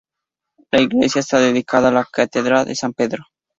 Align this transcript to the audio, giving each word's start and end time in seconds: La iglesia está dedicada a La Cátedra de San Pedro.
La 0.71 0.81
iglesia 0.81 1.19
está 1.19 1.37
dedicada 1.39 1.89
a 1.89 1.91
La 1.91 2.07
Cátedra 2.11 2.65
de 2.65 2.73
San 2.73 2.91
Pedro. 2.93 3.23